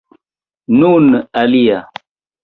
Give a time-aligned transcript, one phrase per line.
[0.77, 1.83] Nun alia!